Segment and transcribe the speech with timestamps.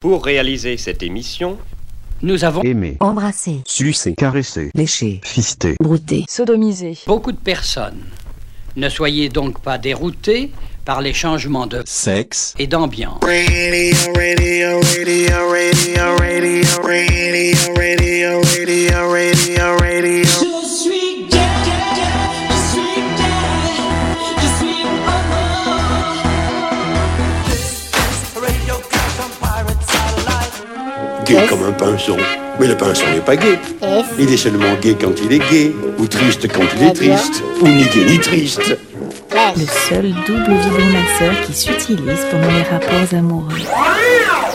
[0.00, 1.58] Pour réaliser cette émission,
[2.22, 6.96] Nous avons Aimer, Embrasser, sucer, caresser, lécher, fister, brouter, Sodomiser.
[7.06, 8.00] beaucoup de personnes.
[8.76, 10.52] Ne soyez donc pas déroutés
[10.86, 13.20] par les changements de sexe, et d'ambiance.
[31.30, 32.16] Gay comme un pinson.
[32.58, 33.56] Mais le pinson n'est pas gay.
[34.18, 37.68] Il est seulement gay quand il est gay, ou triste quand il est triste, ou
[37.68, 38.76] ni gay ni triste.
[39.56, 43.60] Le seul double vibromasseur qui s'utilise pendant les rapports amoureux.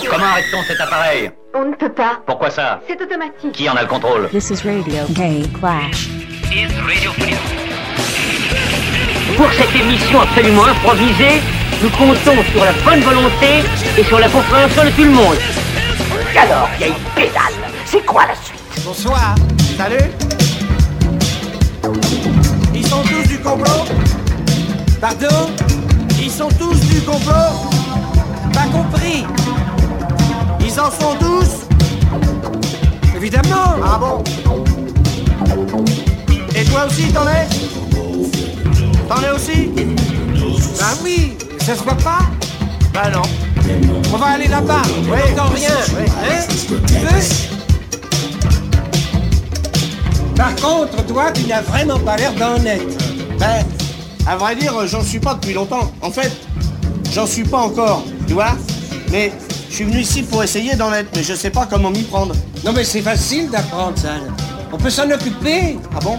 [0.09, 1.31] Comment arrête-t-on cet appareil?
[1.53, 2.19] On ne peut pas.
[2.27, 2.81] Pourquoi ça?
[2.89, 3.53] C'est automatique.
[3.53, 4.27] Qui en a le contrôle?
[4.29, 5.05] This is radio.
[5.11, 6.09] Gay Clash.
[9.37, 11.41] Pour cette émission absolument improvisée,
[11.81, 13.63] nous comptons sur la bonne volonté
[13.97, 15.37] et sur la compréhension de tout le monde.
[16.37, 17.53] Alors, vieille pédale,
[17.85, 18.59] c'est quoi la suite?
[18.83, 19.35] Bonsoir.
[19.77, 20.11] Salut.
[22.73, 23.85] Ils sont tous du complot.
[24.99, 25.49] Pardon?
[26.21, 27.69] Ils sont tous du complot.
[28.53, 29.25] Pas compris.
[30.59, 31.67] Ils en sont tous.
[33.15, 33.75] Évidemment.
[33.81, 34.23] Ah bon?
[36.53, 37.47] Et toi aussi, t'en es?
[39.07, 39.71] T'en es aussi?
[40.79, 42.19] Bah oui, ça se voit pas?
[42.93, 43.21] Bah non.
[44.13, 44.81] On va aller là-bas.
[45.09, 45.17] Oui.
[45.55, 45.69] Rien.
[45.69, 46.45] Hein?
[46.87, 47.21] Tu veux
[50.35, 52.97] Par contre, toi, tu n'as vraiment pas l'air d'en être.
[53.39, 53.65] Ben,
[54.27, 55.91] à vrai dire, j'en suis pas depuis longtemps.
[56.01, 56.31] En fait,
[57.13, 58.55] j'en suis pas encore, tu vois
[59.11, 59.31] Mais
[59.69, 62.35] je suis venu ici pour essayer d'en être, mais je sais pas comment m'y prendre.
[62.63, 64.15] Non, mais c'est facile d'apprendre ça.
[64.71, 65.77] On peut s'en occuper.
[65.95, 66.17] Ah bon?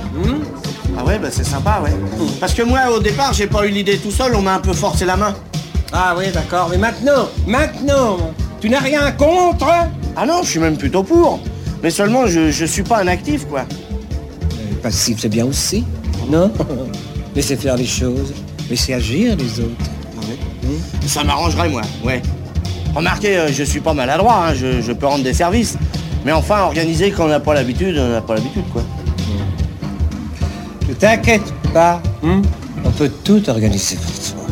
[0.99, 1.93] Ah ouais, bah c'est sympa, ouais.
[2.41, 4.73] Parce que moi, au départ, j'ai pas eu l'idée tout seul, on m'a un peu
[4.73, 5.35] forcé la main.
[5.93, 8.19] Ah oui, d'accord, mais maintenant, maintenant,
[8.61, 9.67] tu n'as rien contre?
[10.17, 11.41] Ah non, je suis même plutôt pour.
[11.83, 13.65] Mais seulement, je, je suis pas un actif, quoi.
[14.83, 15.85] Passif, c'est bien aussi,
[16.29, 16.51] non?
[17.35, 18.33] Laissez faire les choses,
[18.71, 19.85] laissez agir les autres.
[21.07, 22.23] Ça m'arrangerait, moi, ouais.
[22.95, 25.77] Remarquez, euh, je suis pas maladroit, hein, je, je peux rendre des services.
[26.25, 28.83] Mais enfin, organiser quand on n'a pas l'habitude, on n'a pas l'habitude, quoi.
[30.89, 32.41] Ne t'inquiète pas, hein
[32.85, 34.46] on peut tout organiser pour toi.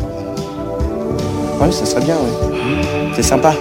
[1.59, 2.59] Ouais, ça serait bien, ouais.
[3.15, 3.53] C'est sympa.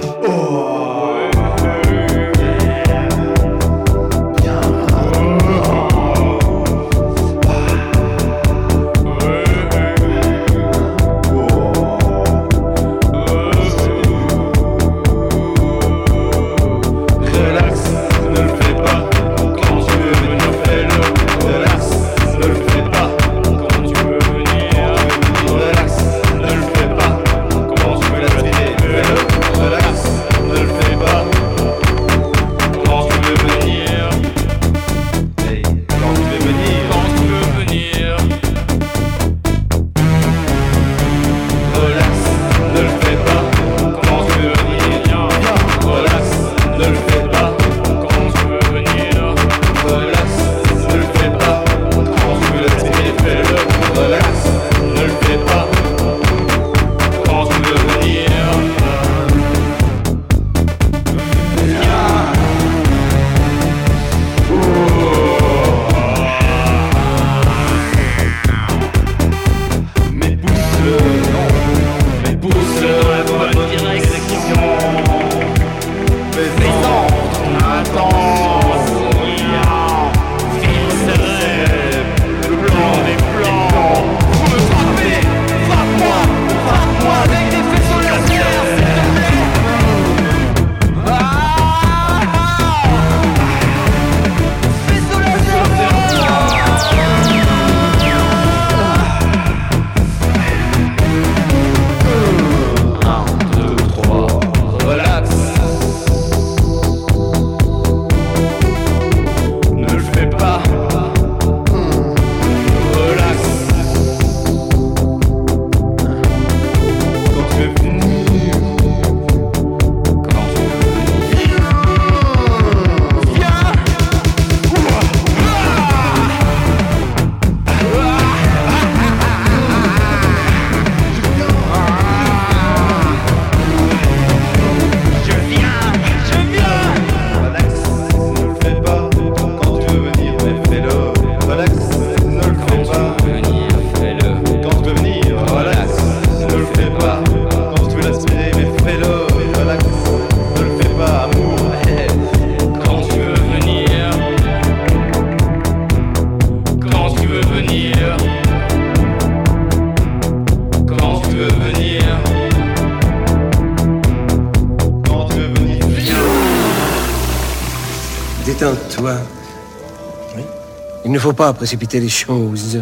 [171.35, 172.81] Pas précipiter les choses?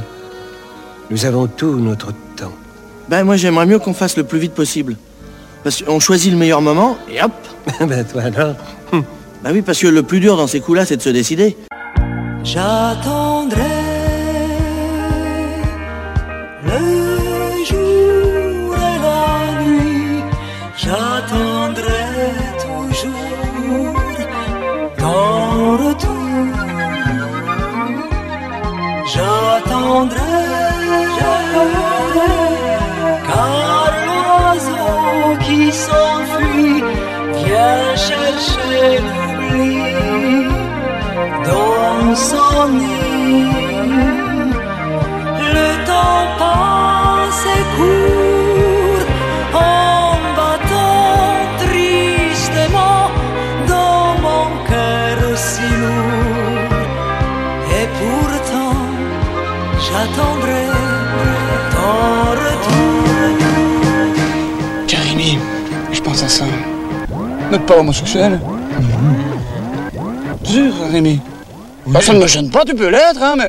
[1.10, 2.52] Nous avons tout notre temps.
[3.08, 4.96] Ben moi j'aimerais mieux qu'on fasse le plus vite possible.
[5.64, 7.32] Parce qu'on choisit le meilleur moment et hop
[7.80, 8.56] ben toi alors?
[9.42, 11.56] Bah oui, parce que le plus dur dans ces coups-là, c'est de se décider.
[12.44, 13.31] J'attendrai
[67.58, 68.40] pas homosexuel
[70.44, 71.20] Sûr, Rémi.
[71.86, 73.48] Bah, ça ne me gêne pas, tu peux l'être, hein, mais.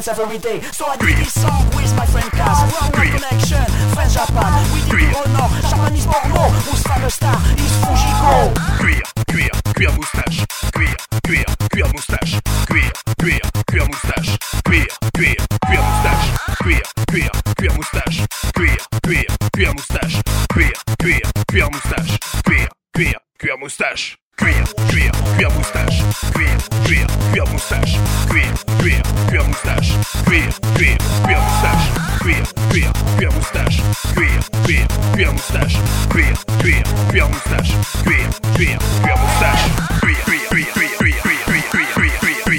[0.00, 0.60] Happens every day.
[0.72, 2.30] So I did this song with my friend.
[2.32, 4.64] One One Connection, friends Japan.
[4.72, 5.48] We did it all.
[5.68, 8.54] Japanese porno, whose famous star is Fujiko.
[8.80, 10.46] Cuir, cuir, cuir moustache.
[10.72, 12.40] Cuir, cuir, cuir moustache.
[12.68, 14.38] Cuir, cuir, cuir moustache.
[14.64, 15.36] Cuir, cuir,
[15.66, 16.38] cuir moustache.
[16.62, 18.26] Cuir, cuir, cuir moustache.
[18.54, 20.22] Cuir, cuir, cuir moustache.
[20.54, 22.18] Cuir, cuir, cuir moustache.
[22.44, 24.16] Cuir, cuir, cuir moustache.
[24.38, 26.04] Cuir, cuir, cuir moustache.
[26.32, 26.56] Cuir,
[26.86, 27.98] cuir, cuir moustache.
[28.28, 29.09] Cuir, cuir,
[29.40, 29.94] cuir moustache.
[30.24, 31.90] Cuir, cuir, cuir moustache.
[32.20, 33.82] Cuir, cuir, cuir moustache.
[34.14, 35.78] Cuir, cuir, cuir moustache.
[36.08, 37.74] Cuir, cuir, cuir moustache.
[38.04, 39.70] Cuir, cuir, cuir moustache.
[40.00, 42.50] Cuir, cuir, cuir, cuir, cuir, cuir, cuir, cuir,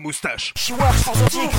[0.00, 0.52] Moustache.
[0.56, 1.50] She works for the dick,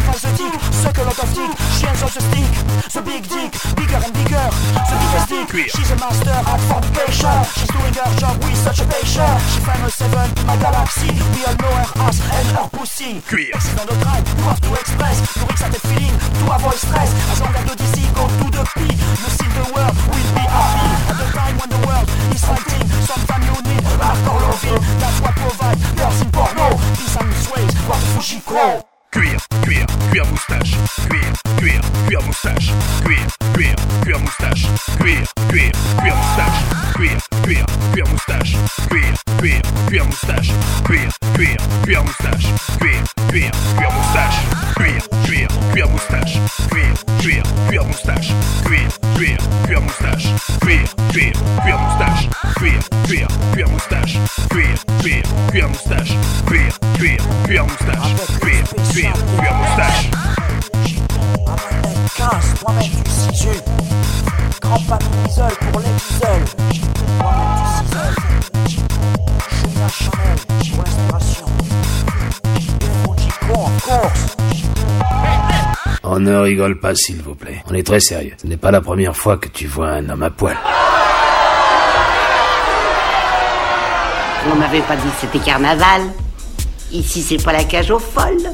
[0.00, 2.50] dick, suck a lot of dick, she enjoys the stick,
[2.92, 4.46] the big dick, bigger and bigger,
[4.88, 8.86] the biggest dick, she's a master at fornication, she's doing her job with such a
[8.88, 13.20] passion, she famous seven in my galaxy, we all know her ass and her pussy,
[13.28, 13.52] Cuir.
[13.54, 17.10] Exit dans le drive, you have to express, nourrir sa tête feeling, to avoid stress,
[17.32, 20.44] as long as the DC go to the P, you see the world will be
[20.48, 25.18] happy, at the time when the world is fighting, sometimes you need hardcore loving, that's
[25.20, 28.89] what provide girls in porno, peace and sways, what Fujiko.
[29.12, 30.76] Cuir, cuir, cuir moustache.
[31.08, 32.72] Cuir, cuir, cuir moustache.
[33.02, 34.68] Cuir, cuir, cuir moustache.
[34.98, 36.62] Cuir, cuir, cuir moustache.
[36.94, 38.56] Cuir, cuir, cuir moustache.
[38.88, 40.52] Cuir, cuir, cuir moustache.
[40.84, 42.48] Cuir, cuir, cuir moustache.
[42.78, 44.38] Cuir, cuir, cuir moustache.
[44.78, 46.40] Cuir, cuir, cuir moustache.
[46.70, 48.34] Cuir, cuir, cuir moustache.
[48.60, 49.36] Cuir, cuir,
[49.66, 50.34] cuir moustache.
[50.60, 52.28] Cuir, cuir, cuir moustache.
[52.58, 54.18] Cuir, cuir, cuir moustache.
[54.50, 56.14] Cuir, cuir, cuir moustache.
[56.46, 58.14] Cuir, cuir, cuir moustache.
[58.40, 60.10] Cuir, cuir, cuir moustache.
[62.16, 63.50] 15, toi-même tu ciseaux.
[64.60, 66.44] Grand famille isole pour les isoles.
[67.18, 68.12] Toi-même tu ciseaux.
[69.56, 70.38] Julien Chanel
[70.70, 71.46] pour l'inspiration.
[72.56, 74.36] Et Fujiko en course.
[76.02, 77.62] On ne rigole pas, s'il vous plaît.
[77.70, 78.34] On est très sérieux.
[78.42, 80.56] Ce n'est pas la première fois que tu vois un homme à poil.
[84.52, 86.02] On m'avait pas dit que c'était carnaval.
[86.92, 88.50] Ici, c'est pas la cage aux folles.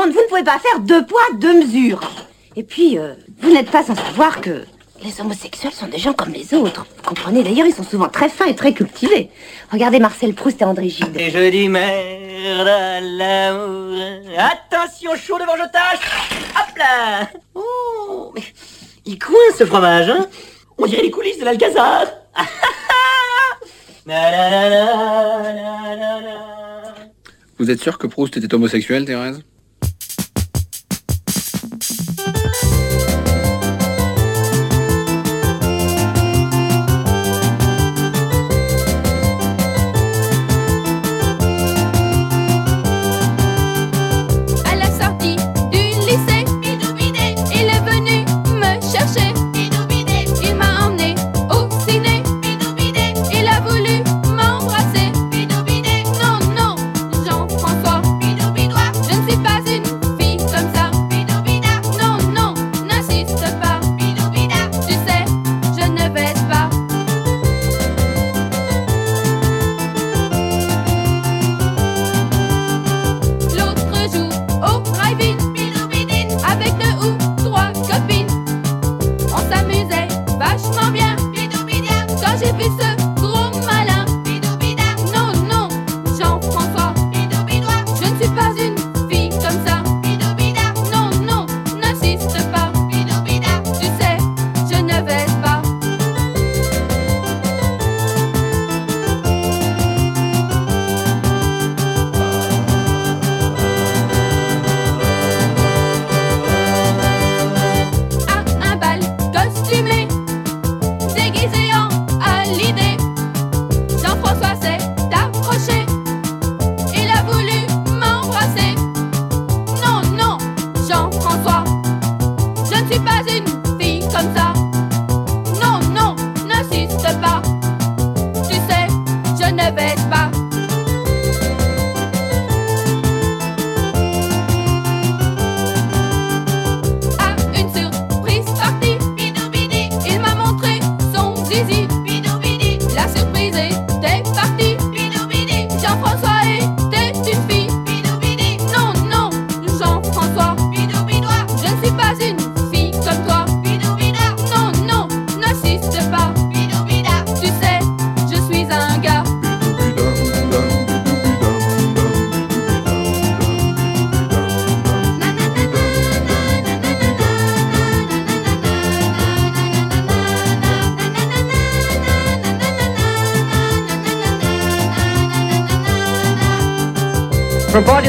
[0.00, 0.12] Monde.
[0.12, 2.00] Vous ne pouvez pas faire deux poids, deux mesures.
[2.56, 4.64] Et puis, euh, vous n'êtes pas sans savoir que
[5.02, 6.86] les homosexuels sont des gens comme les autres.
[6.96, 9.30] Vous comprenez D'ailleurs, ils sont souvent très fins et très cultivés.
[9.72, 11.16] Regardez Marcel Proust et André Gide.
[11.16, 13.98] Et je dis merde à l'amour.
[14.36, 16.00] Attention, chaud devant je tâche.
[16.54, 18.42] Hop là Oh, mais
[19.06, 20.26] il coince ce fromage, hein
[20.76, 22.06] On dirait les coulisses de l'Alcazar.
[27.58, 29.42] Vous êtes sûr que Proust était homosexuel, Thérèse?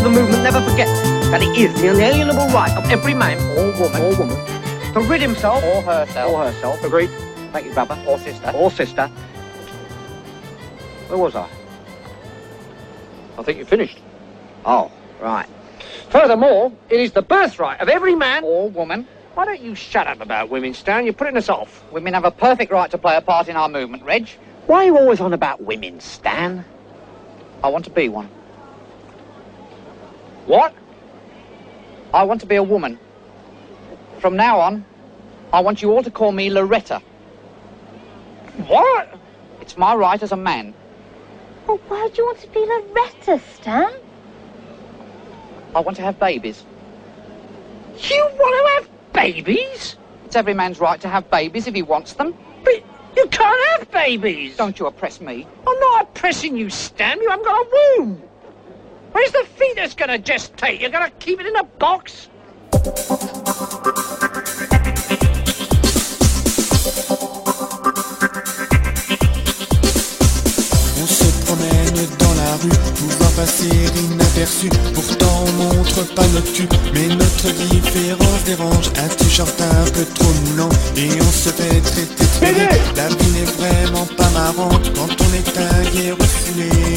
[0.03, 0.91] The movement never forgets
[1.29, 5.21] that it is the inalienable right of every man or woman, or woman to rid
[5.21, 7.09] himself or herself, or herself, agreed.
[7.51, 9.07] Thank you, brother, or sister, or sister.
[11.07, 11.47] Where was I?
[13.37, 13.99] I think you finished.
[14.65, 14.91] Oh,
[15.21, 15.47] right.
[16.09, 19.07] Furthermore, it is the birthright of every man or woman.
[19.35, 21.05] Why don't you shut up about women, Stan?
[21.05, 21.83] You're putting us off.
[21.91, 24.27] Women have a perfect right to play a part in our movement, Reg.
[24.65, 26.65] Why are you always on about women, Stan?
[27.63, 28.29] I want to be one.
[30.45, 30.73] What?
[32.13, 32.99] I want to be a woman.
[34.19, 34.85] From now on,
[35.53, 37.01] I want you all to call me Loretta.
[38.67, 39.17] What?
[39.61, 40.73] It's my right as a man.
[41.67, 43.93] Well, why do you want to be Loretta, Stan?
[45.73, 46.63] I want to have babies.
[47.97, 49.95] You want to have babies?
[50.25, 52.33] It's every man's right to have babies if he wants them.
[52.63, 52.83] But
[53.15, 54.57] you can't have babies.
[54.57, 55.47] Don't you oppress me.
[55.67, 57.21] I'm not oppressing you, Stan.
[57.21, 58.23] You haven't got a womb.
[59.13, 60.79] Where's the fetus to gestate?
[60.79, 62.29] You're to keep it in a box?
[70.95, 73.69] On se promène dans la rue, pouvoir passer
[73.99, 74.69] inaperçu.
[74.93, 78.91] Pourtant on montre pas notre cul, mais notre différence dérange.
[78.97, 82.95] Un t-shirt un peu trop moulant et on se fait traiter de.
[82.95, 86.90] La vie n'est vraiment pas marrante quand on est un refoulé.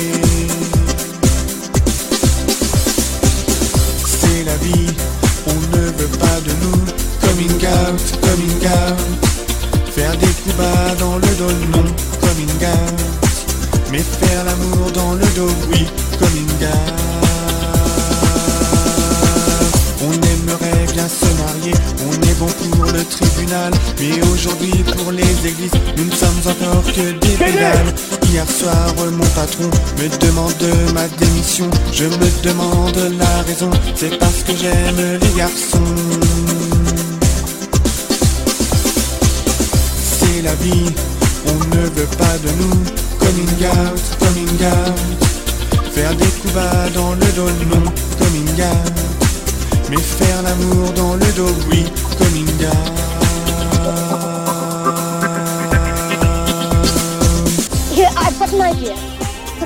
[30.05, 31.71] Me demande ma démission.
[31.93, 35.79] Je me demande la raison, c'est parce que j'aime les garçons.
[40.19, 40.93] C'est la vie,
[41.47, 42.85] on ne veut pas de nous.
[43.19, 44.99] Coming out, coming out.
[45.93, 47.85] Faire des coups bas dans le dos, non,
[48.19, 48.93] coming out.
[49.90, 51.85] Mais faire l'amour dans le dos, oui,
[52.19, 52.45] coming
[57.95, 59.13] Here, I've got an idea.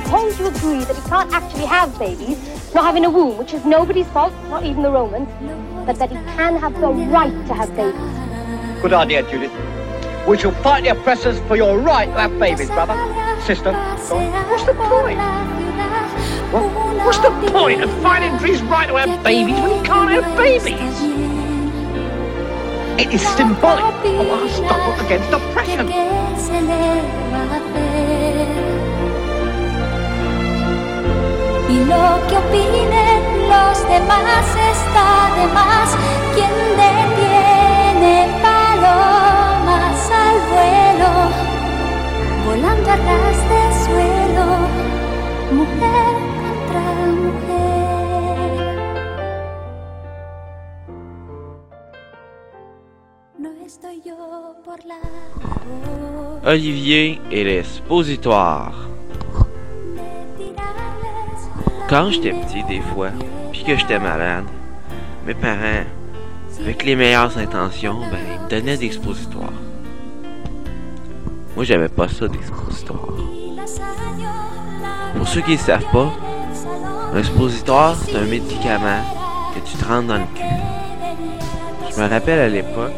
[0.08, 2.38] Suppose you agree that he can't actually have babies,
[2.72, 5.28] not having a womb, which is nobody's fault, not even the Romans,
[5.84, 8.80] but that he can have the right to have babies.
[8.80, 9.52] Good idea, Judith.
[10.26, 12.96] We shall fight the oppressors for your right to have babies, brother.
[13.42, 15.18] Sister, what's the point?
[16.54, 17.04] What?
[17.04, 20.38] What's the point of fighting for his right to have babies when he can't have
[20.38, 21.02] babies?
[22.98, 27.17] It is symbolic of our struggle against oppression.
[31.88, 35.88] Lo que opinen los demás está de más.
[36.34, 41.10] Quien detiene palomas al vuelo,
[42.46, 44.46] volando a ras de suelo,
[45.58, 46.84] mujer contra
[47.24, 48.58] mujer.
[53.38, 54.18] No estoy yo
[54.64, 55.00] por la
[56.44, 57.82] Olivier et les
[61.88, 63.08] Quand j'étais petit, des fois,
[63.50, 64.44] puis que j'étais malade,
[65.26, 65.86] mes parents,
[66.60, 69.54] avec les meilleures intentions, ben, ils me donnaient des expositoires.
[71.56, 73.08] Moi, j'avais pas ça d'expositoire.
[75.16, 76.12] Pour ceux qui ne savent pas,
[77.14, 79.02] un expositoire, c'est un médicament
[79.54, 80.44] que tu te rentres dans le cul.
[81.90, 82.92] Je me rappelle à l'époque,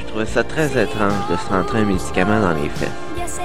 [0.00, 3.40] je trouvais ça très étrange de se rentrer un médicament dans les fesses.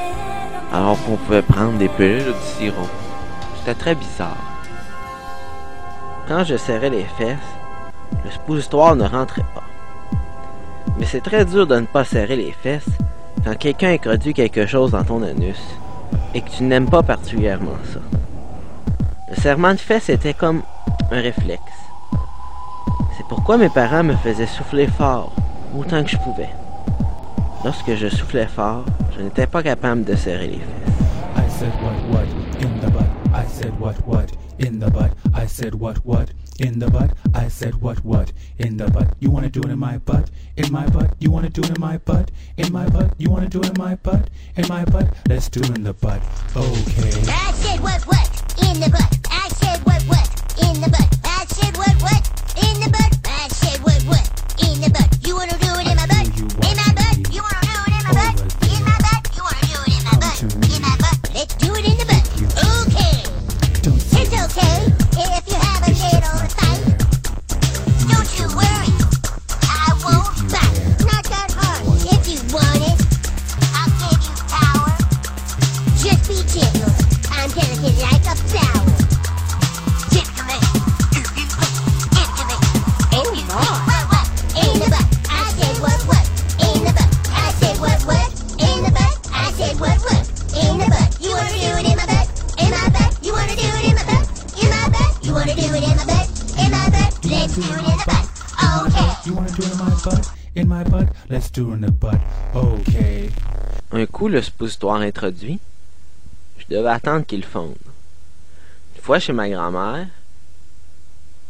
[0.73, 2.89] Alors qu'on pouvait prendre des pilules ou du sirop.
[3.59, 4.52] C'était très bizarre.
[6.25, 7.37] Quand je serrais les fesses,
[8.23, 9.63] le suppositoire ne rentrait pas.
[10.97, 12.87] Mais c'est très dur de ne pas serrer les fesses
[13.43, 15.59] quand quelqu'un introduit quelque chose dans ton anus
[16.33, 17.99] et que tu n'aimes pas particulièrement ça.
[19.29, 20.61] Le serrement de fesses était comme
[21.11, 21.61] un réflexe.
[23.17, 25.33] C'est pourquoi mes parents me faisaient souffler fort,
[25.77, 26.49] autant que je pouvais.
[27.65, 28.85] Lorsque je soufflais fort,
[29.17, 30.93] je n'étais pas capable de serrer les fesses.
[34.63, 35.13] In the butt.
[35.33, 37.13] I said what what in the butt.
[37.33, 39.15] I said what what in the butt.
[39.19, 40.31] You wanna do it in my butt?
[40.55, 41.15] In my butt?
[41.19, 42.31] You wanna do it in my butt?
[42.57, 43.13] In my butt?
[43.17, 44.29] You wanna do it in my butt?
[44.55, 45.13] In my butt?
[45.27, 46.21] Let's do it in the butt.
[46.55, 47.11] Okay.
[47.27, 48.29] I said what what
[48.63, 49.17] in the butt.
[49.29, 50.27] I said what what
[50.63, 51.09] in the butt.
[51.25, 52.23] I said what what
[52.63, 53.11] in the butt.
[53.25, 54.25] I said what what
[54.63, 55.27] in the butt.
[55.27, 55.82] You wanna do it
[103.91, 105.59] Un coup le suppositoire introduit,
[106.57, 107.75] je devais attendre qu'il fonde.
[108.95, 110.07] Une fois chez ma grand-mère,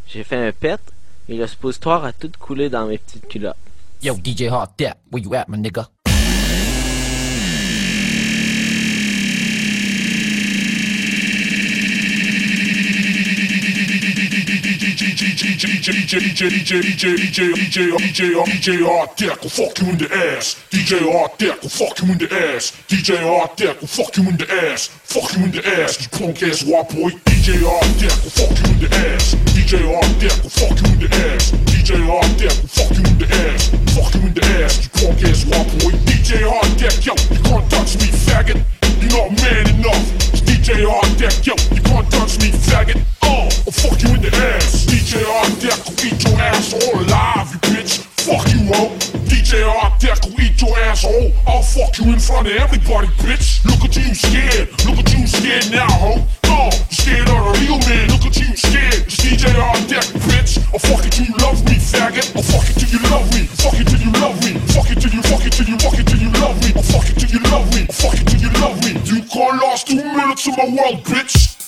[0.08, 0.82] j'ai fait un pet
[1.30, 3.56] et le suppositoire a tout coulé dans mes petites culottes.
[4.02, 5.88] Yo, DJ Hard That, where you at, my nigga?
[18.64, 20.56] DJ Art Deck will fuck you in the ass.
[20.72, 22.72] DJ Art Deck will fuck you in the ass.
[22.88, 24.88] DJ Art Deck will fuck you in the ass.
[24.88, 27.12] Fuck you in the ass, you punk ass white boy.
[27.28, 29.36] DJ Art Deck will fuck you in the ass.
[29.52, 31.52] DJ Art Deck will fuck you in the ass.
[31.52, 33.68] DJ Art Deck will fuck you in the ass.
[33.94, 35.92] Fuck you in the ass, you punk ass white boy.
[36.08, 38.64] DJ Art Deck, yo, you can't touch me, faggot.
[39.04, 40.43] You're not man enough.
[40.64, 43.04] DJ Art Deck, yo, you can't touch me, faggot.
[43.24, 44.86] Oh, I'll fuck you in the ass.
[44.86, 48.92] DJ Art Deck will eat your asshole alive, you bitch fuck you up.
[49.28, 51.32] DJ Octech will eat your asshole.
[51.46, 53.60] I'll fuck you in front of everybody, bitch.
[53.68, 54.72] Look at you scared.
[54.88, 56.24] Look at you scared now, ho.
[56.48, 58.08] No, scared of a real man.
[58.16, 59.04] Look at you scared.
[59.04, 60.64] It's DJ Octech, bitch.
[60.72, 62.32] I'll fuck it till you love me, faggot.
[62.36, 63.44] I'll fuck it till you love me.
[63.60, 64.52] Fuck it till you love me.
[64.72, 66.72] Fuck it till you, fuck it till you, fuck it till you love me.
[66.76, 67.82] I'll fuck it till you love me.
[67.84, 68.92] I'll fuck it till you love me.
[69.04, 71.63] You can't last two minutes of my world, bitch.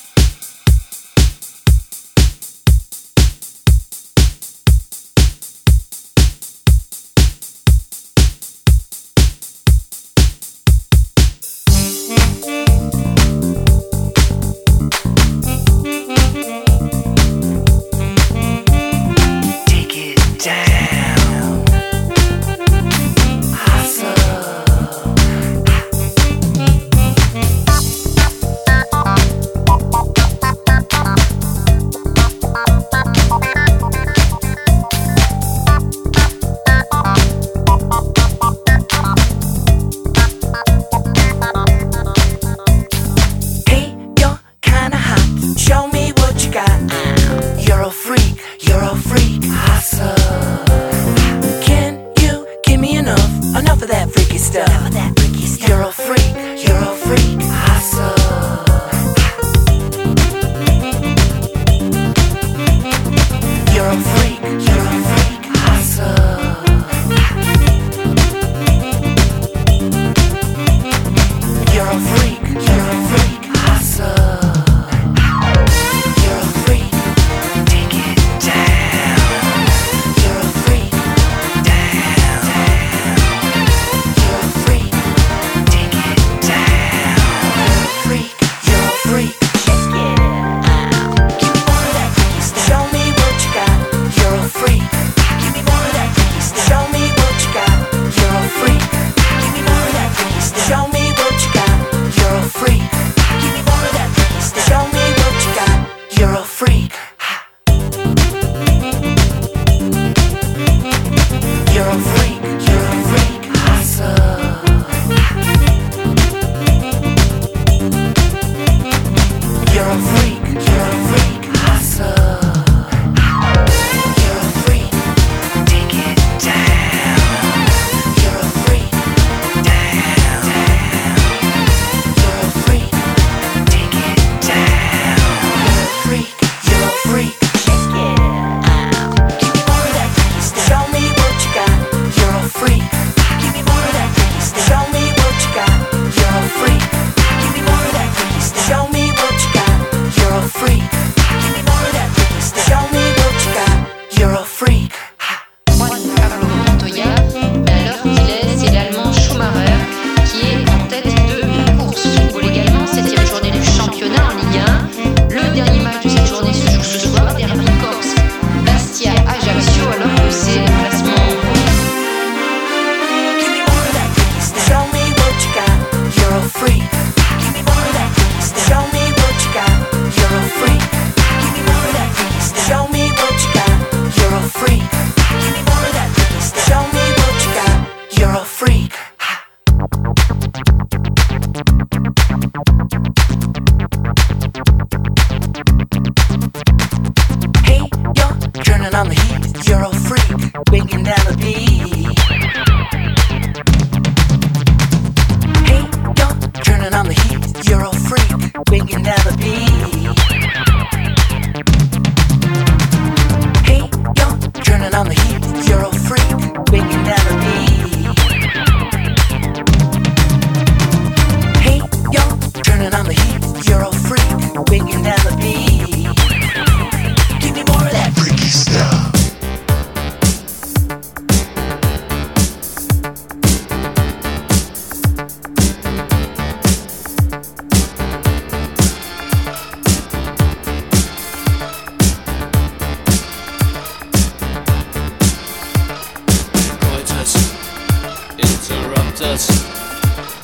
[249.22, 249.50] us.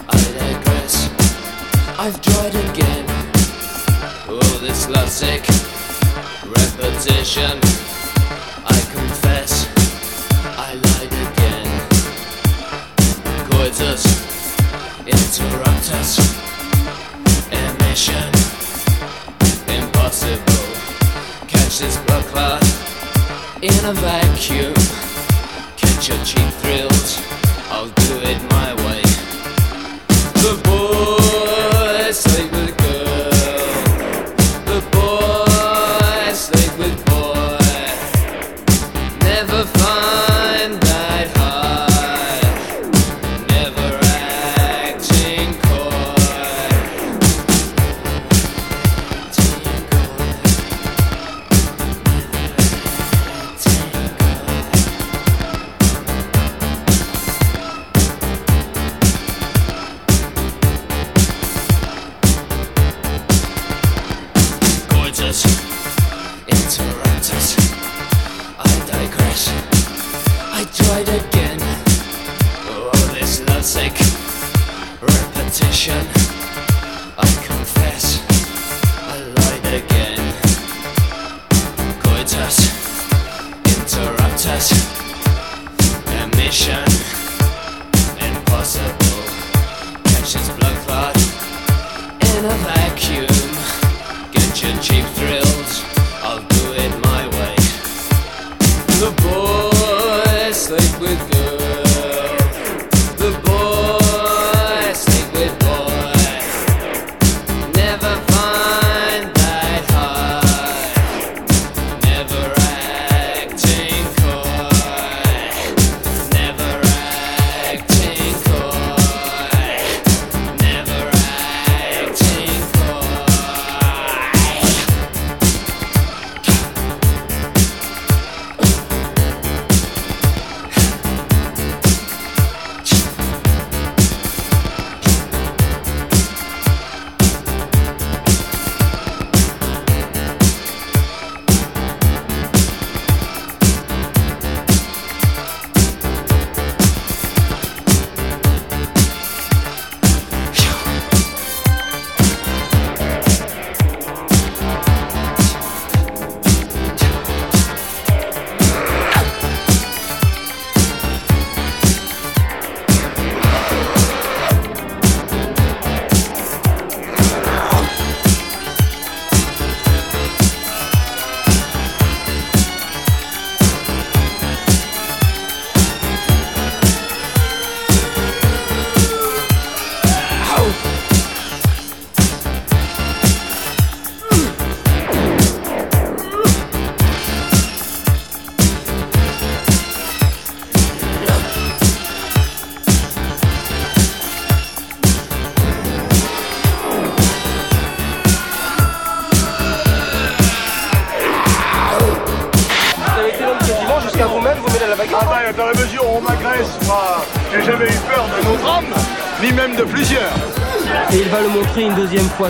[0.07, 1.09] I digress.
[1.99, 3.05] I've tried again.
[4.29, 5.41] Oh, this classic
[6.45, 7.59] repetition.
[8.63, 9.67] I confess,
[10.57, 11.67] I lied again.
[13.49, 14.03] Coitus,
[15.05, 16.19] interrupt us.
[17.51, 18.29] Emission,
[19.67, 20.63] impossible.
[21.47, 22.63] Catch this blood clot
[23.61, 24.73] in a vacuum.
[25.75, 27.19] Catch your cheap thrills.
[27.73, 28.60] I'll do it my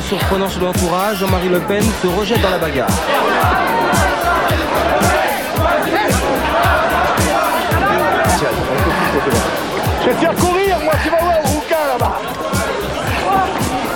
[0.02, 1.18] fois, surprenant sur l'entourage.
[1.18, 2.88] Jean-Marie Le Pen se rejette dans la bagarre.
[10.02, 12.18] Je vais te faire courir, moi, tu vas voir au rouquin là-bas.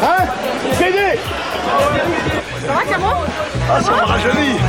[0.04, 0.26] Hein
[0.78, 1.20] Dédé
[2.68, 3.14] Ça va, Camo
[3.70, 4.60] Ah, ça me rajeunit.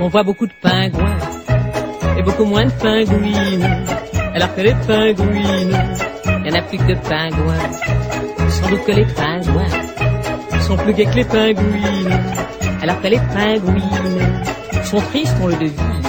[0.00, 1.16] On voit beaucoup de pingouins
[2.16, 3.68] et beaucoup moins de pingouines.
[4.34, 5.78] Alors que les pingouines,
[6.54, 8.48] il n'y en a plus que pingouins.
[8.48, 12.20] Sans doute que les pingouins sont plus gais que les pingouines.
[12.80, 14.44] Alors que les pingouines
[14.84, 16.02] sont tristes, on le devine.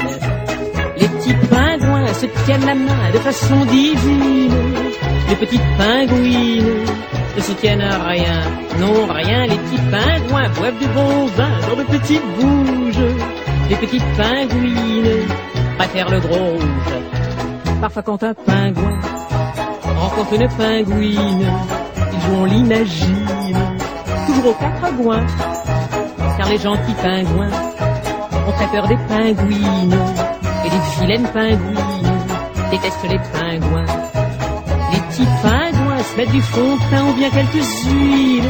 [0.98, 4.54] Les petits pingouins se tiennent la main de façon divine.
[5.30, 6.86] Les petites pingouines
[7.36, 8.42] ne se tiennent à rien,
[8.80, 9.48] non rien.
[9.48, 13.16] Les petits pingouins boivent du bon vin dans de petites bouges.
[13.70, 15.28] Les petites pingouines
[15.80, 17.82] préfèrent le gros rouge.
[17.82, 19.00] Parfois quand un pingouin
[19.96, 21.46] rencontre une pingouine,
[22.14, 23.58] ils jouent l'imagine,
[24.28, 25.26] toujours aux quatre coins.
[26.38, 27.52] Car les gentils pingouins
[28.48, 29.98] ont très peur des pingouines
[30.66, 32.16] et des vilaines pingouines
[32.72, 33.86] détestent les pingouins.
[34.92, 38.44] Les petits pingouins se mettent du fond de teint ou bien quelques huiles.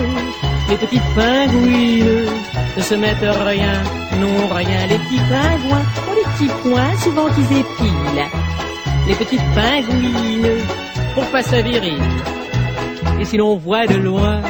[0.70, 2.30] Les petites pingouines
[2.78, 3.84] ne se mettent rien,
[4.20, 4.88] non rien.
[4.90, 8.26] Les petits pingouins ont des petits points souvent qu'ils épilent.
[9.08, 10.66] Les petites pingouines
[11.16, 12.04] pour pas sa viril.
[13.20, 14.42] Et si l'on voit de loin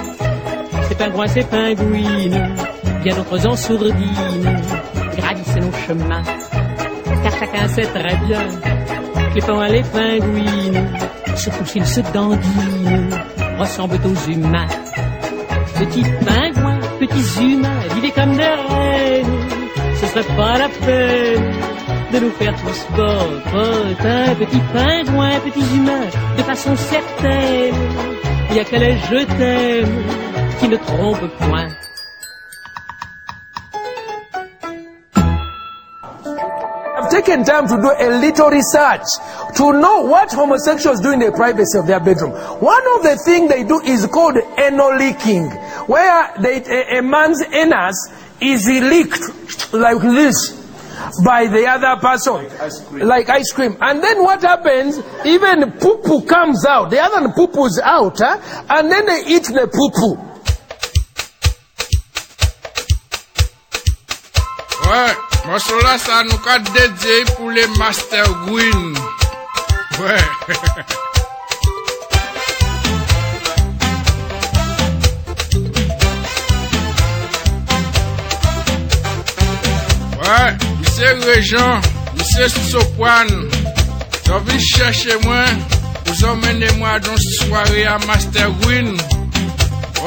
[0.90, 2.56] ces pingouins, ces pingouines,
[3.04, 4.62] bien d'autres en sourdine
[5.18, 6.24] gravissent nos chemins.
[7.24, 8.46] Car chacun sait très bien
[9.30, 10.88] que les pingouins, les pingouines,
[11.36, 13.10] surtout s'ils se dandinent,
[13.60, 14.68] ressemblent aux humains.
[15.80, 19.38] Petits pingouins, petits humains, vivez comme des reines,
[20.00, 21.75] ce serait pas la peine
[22.12, 22.54] de nous faire
[26.38, 27.76] de façon certaine,
[28.50, 30.04] il y a les je t'aime
[30.60, 31.72] qui ne trompe point.
[36.98, 39.04] I've taken time to do a little research
[39.56, 42.32] to know what homosexuals do in the privacy of their bedroom.
[42.32, 45.50] One of the things they do is called anal leaking,
[45.88, 48.10] where they, a, a man's anus
[48.42, 50.65] is leaked like this
[51.24, 53.78] by the other person, like ice cream.
[53.82, 55.00] And then what happens?
[55.26, 56.90] Even poo poo comes out.
[56.90, 58.38] The other poo poo's out, huh?
[58.70, 60.36] and then they eat the poo poo.
[64.90, 65.16] Ouais,
[65.48, 68.96] Morceau là, ça nous a dédié pour les Master Green.
[70.00, 70.18] Ouais.
[80.26, 80.58] Ouais,
[80.98, 81.82] monsieur Régent,
[82.18, 83.50] monsieur Sopoine,
[84.26, 85.44] j'en viens chercher moi,
[86.06, 88.96] vous emmenez moi dans cette soirée à Master Green.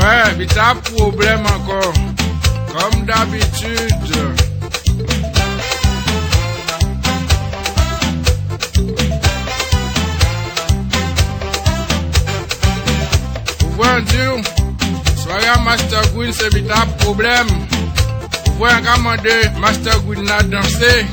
[0.01, 1.93] Ouais, mais t'as problème encore,
[2.73, 3.93] comme d'habitude.
[13.61, 14.33] Vous voyez dire,
[15.23, 17.68] soirée à Master Green, c'est vite un problème.
[18.59, 21.07] Voyez un Master Green a dansé.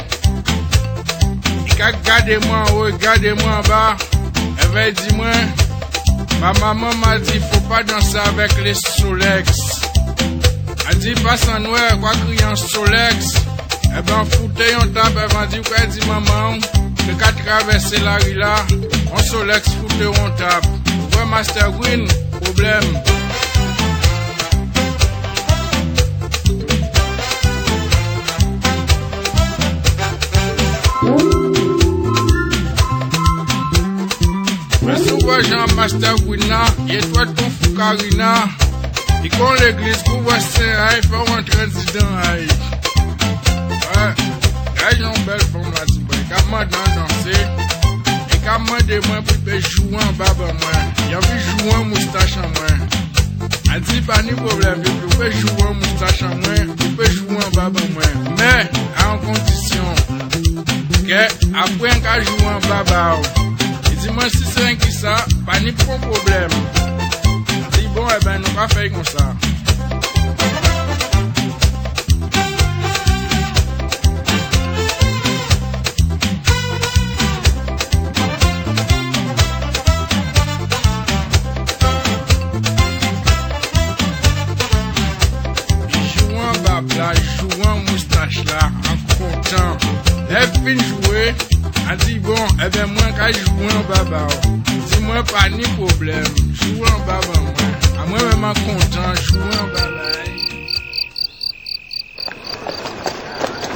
[1.67, 3.95] Il a gardé moi en haut, gardé moi en bas.
[4.59, 5.27] Elle va dire moi,
[6.41, 9.51] ma maman m'a dit, faut pas danser avec les Solex.
[11.23, 13.35] Passe en noir, quoi crier en Solex.
[13.95, 14.25] Eh ben,
[14.81, 16.57] un tape, elle va dire, quoi, elle dit, maman,
[17.07, 18.55] le qu'à traverser la rue là,
[19.13, 20.65] en Solex, un tape.
[20.65, 22.07] Vous voyez Master Green,
[22.41, 23.03] problème.
[35.25, 38.43] Souvent Jean Master Gwina, et toi ton Foukarina,
[39.23, 42.47] et quand l'église couvre Saint-Aïe, fait rentrer dedans Aïe.
[43.95, 45.39] Ouais, là une belle
[46.47, 47.41] moi dans danser,
[48.31, 52.37] et quand moi de moi pour jouer en bas moi, y'a vu jouer en moustache
[52.37, 53.49] en moi.
[53.73, 57.37] Elle dit pas ni problème, je peux jouer en moustache en moi, je peux jouer
[57.37, 58.03] en bas moi,
[58.37, 58.69] mais
[59.03, 59.95] en condition
[61.07, 61.23] que
[61.57, 63.19] après un cas jouer en bas
[64.05, 65.15] Dis-moi si c'est un qui ça,
[65.47, 66.49] pas ni problème.
[67.71, 69.33] Dis bon, eh ben, nous pas faire comme ça.
[93.87, 94.27] Baba,
[94.87, 96.23] si moi pas ni problème,
[96.53, 98.01] jouer en baba moi.
[98.01, 99.95] À moi même en content, jouer en baba.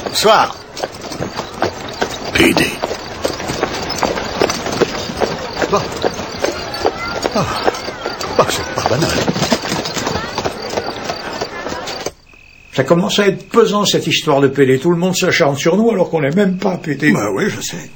[0.06, 0.56] Bonsoir.
[2.34, 2.66] PD.
[5.72, 5.78] Bon.
[7.36, 7.46] Ah.
[8.38, 9.10] Bah, c'est pas banal.
[12.74, 14.80] Ça commence à être pesant cette histoire de PD.
[14.80, 17.12] Tout le monde s'acharne sur nous alors qu'on n'est même pas PD.
[17.12, 17.90] Bah oui, je sais.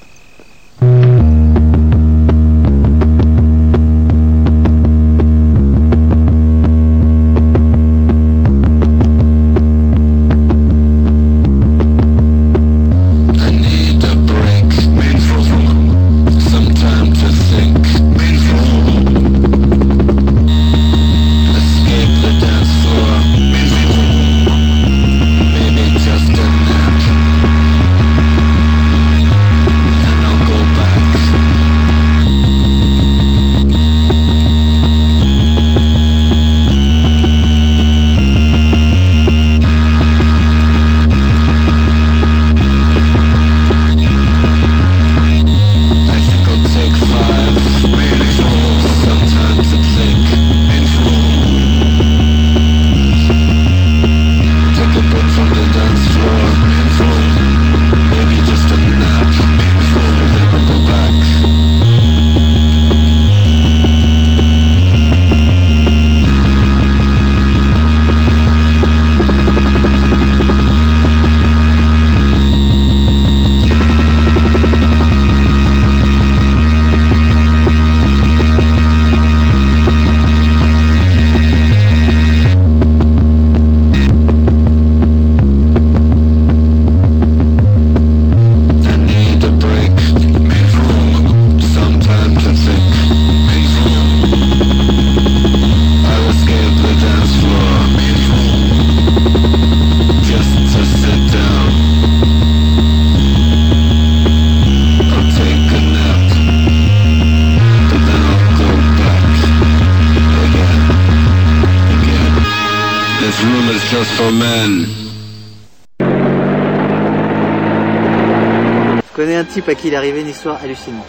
[119.53, 121.05] Type à qui il est arrivé une histoire hallucinante.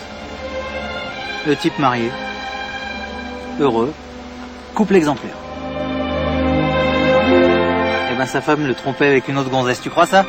[1.47, 2.11] Le type marié,
[3.59, 3.93] heureux,
[4.75, 5.35] couple exemplaire.
[8.13, 10.27] Et ben sa femme le trompait avec une autre gonzesse, tu crois ça?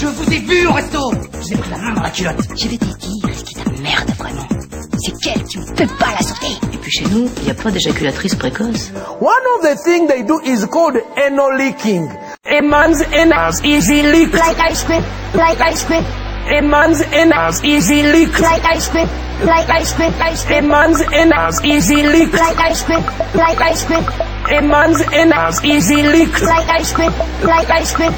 [0.00, 0.98] Je vous ai vu au resto
[1.32, 2.40] Je vous ai pris la main dans la culotte.
[2.56, 4.48] Je vais te dire, est-ce que ta merde vraiment
[4.98, 6.58] C'est qu'elle qui me fait pas la sauter.
[6.72, 8.90] Et puis chez nous, il n'y a pas d'éjaculatrice précoce.
[9.20, 12.08] One of the things they do is called anal leaking.
[12.44, 14.34] A man's anus is leaked.
[14.34, 15.02] Like ice cream,
[15.34, 16.02] like ice cream,
[16.48, 18.40] A man's anus is leaked.
[18.40, 19.08] like ice cream,
[19.46, 22.34] like ice cream, ice A cream, man's anus is leaked.
[22.34, 24.04] like ice cream, like ice cream,
[24.50, 26.42] A man's anus is leaked.
[26.42, 27.12] like ice cream,
[27.44, 28.12] like ice cream.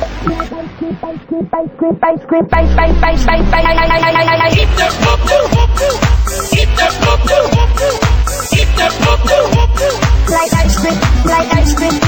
[10.27, 12.01] Like ice cream, like ice cream.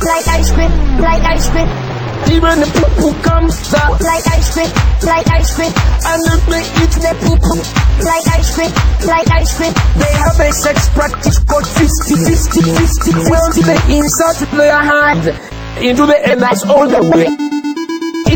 [0.00, 0.70] Like ice cream,
[1.00, 1.68] like ice cream.
[2.30, 2.66] Even the
[2.98, 4.70] poo comes out Like ice cream,
[5.06, 5.72] like ice cream.
[6.06, 7.38] and they eat the poo
[8.04, 8.70] Like ice cream,
[9.06, 9.72] like ice cream.
[9.98, 13.12] They have a sex practice called fisty, fisty, fisty.
[13.30, 15.24] Well, they insert their hand
[15.82, 17.67] into the anus all the way.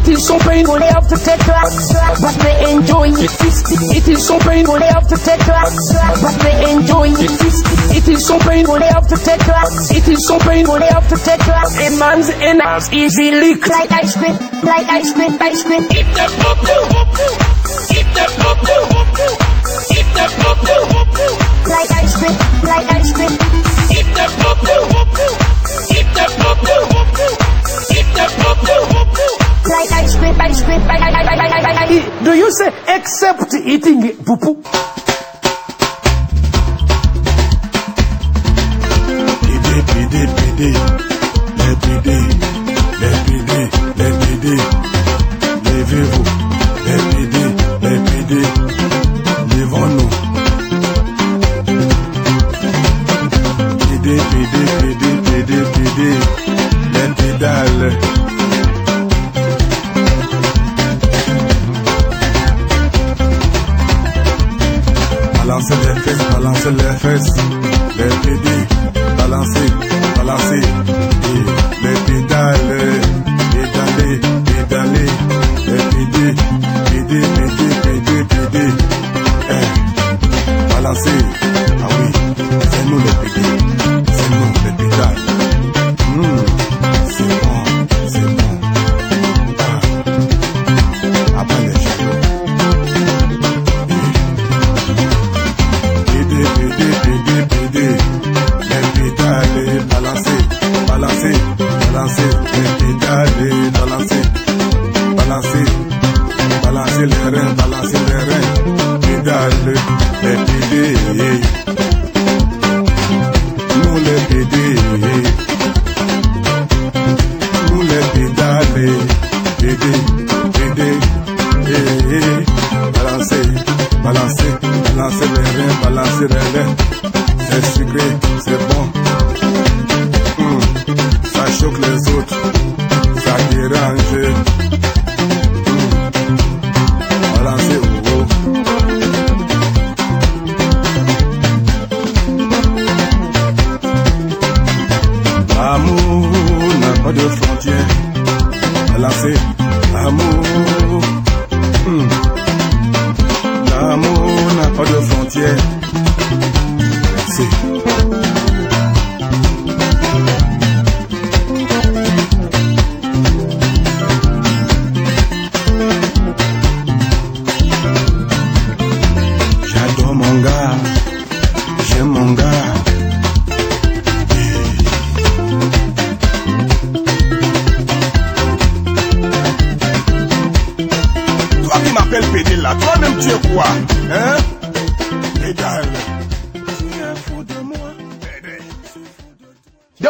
[0.02, 3.30] It is so painful they have to take drugs, but they enjoy it.
[3.96, 7.30] It is so painful they have to take drugs, but they enjoy it.
[7.96, 9.90] It is so painful they have to take drugs.
[9.92, 11.76] It is so painful they have to take drugs.
[11.78, 13.68] A man's anus is leaked.
[13.68, 14.34] Like ice cream,
[14.64, 15.86] like ice cream, ice cream.
[21.72, 22.36] Like ice cream,
[22.66, 23.12] like ice cream.
[23.12, 23.30] Like ice cream, ice cream.
[23.82, 25.04] Do you say except eating poo
[27.14, 27.36] poo?
[27.88, 29.51] Pédé, pédé,
[45.92, 46.24] levez-vous,
[46.86, 47.02] les
[47.90, 48.46] les
[49.56, 50.10] levons-nous.
[53.78, 56.10] Pédé, pédé, pédé, pédé, pédé,
[56.94, 58.31] les pédales.
[65.72, 67.32] Balancez les fesses, balancez les fesses,
[67.96, 69.71] les balancez,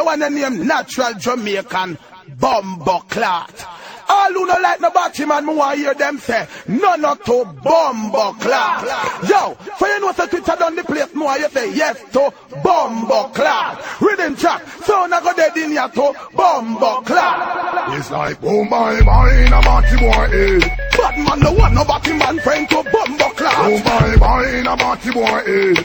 [0.03, 1.97] The one named Natural Jamaican
[2.37, 3.67] Bumbo Clot.
[4.09, 7.45] All who no like no batty man, me want hear them say, no no to
[7.63, 8.83] Bumbo Clot.
[9.29, 12.35] Yo, for you know say Twitter done the place, more you say yes to
[12.65, 13.81] Bumbo Clot.
[14.01, 17.97] Rhythm track, so na go dead in here to Bumbo Clot.
[17.97, 20.77] It's like boom my mind, a batty boy, eh.
[20.99, 23.57] Bad man no want no batty man friend to Bumbo Clot.
[23.57, 25.85] Boom my mind, a batty boy, eh.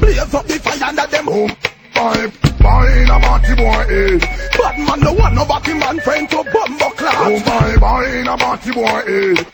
[0.00, 1.52] Blaze up the fire under them home.
[1.94, 4.18] My mind, a batty boy, eh.
[4.56, 7.14] Bad man no want no batty man friend to Bumbo Clot.
[7.24, 9.44] Boom my mind, a batty boy, eh.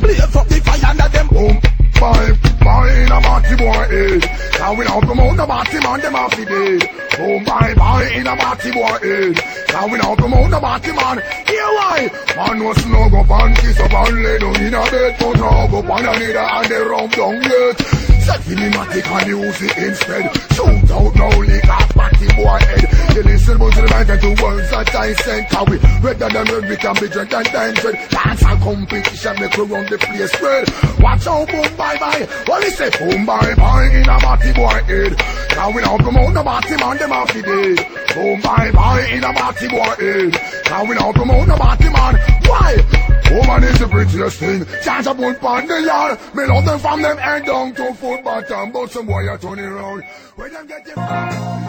[0.00, 1.60] Blaze up the fire under them home.
[1.98, 2.30] Boy,
[2.62, 4.22] boy in a party boy head.
[4.60, 6.80] Now we don't promote the party man, them off the dead.
[7.18, 9.34] Boom, boy, boy in a party boy head.
[9.72, 11.18] Now we don't promote the party man.
[11.48, 12.08] Here why?
[12.36, 15.66] Man was no go pan kiss up and lay down in a bed, but now
[15.66, 18.17] go pan a neither and they rum down yet.
[18.28, 20.28] Set cinematic and it instead.
[20.52, 22.84] Shoot out now, lick off party boy head.
[23.16, 25.46] You listen but to the mind and to words that I send.
[25.46, 27.92] How we better than when we can be dread and danger.
[28.12, 30.68] Dance and competition make we run the place spread.
[31.00, 32.28] Watch out, boom, bye bye.
[32.44, 32.90] What we say?
[33.00, 35.16] Boom, bye bye in a party boy head.
[35.56, 37.80] Now we don't promote the party man, them off the dead.
[38.12, 40.36] Boom, bye bye in a party boy head.
[40.68, 42.14] Now we don't promote the party man.
[42.44, 43.17] Why?
[43.30, 44.66] Woman is the prettiest thing.
[44.82, 46.18] Charge a bone pon the yard.
[46.34, 48.72] Me love them from them head down to foot bottom.
[48.72, 50.02] But some boy are turning around.
[50.36, 51.68] When them get them...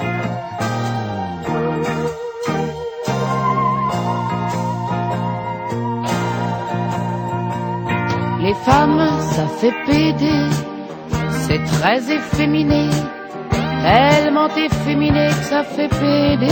[8.42, 10.50] Les femmes, ça fait péder,
[11.46, 12.90] c'est très efféminé,
[13.84, 16.48] tellement efféminé que ça fait péder.